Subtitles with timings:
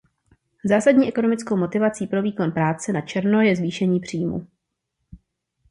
[0.65, 4.47] Zásadní ekonomickou motivací pro výkon práce na černo je zvýšení příjmu.